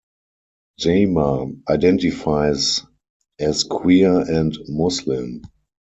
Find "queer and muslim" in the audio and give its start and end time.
3.63-5.43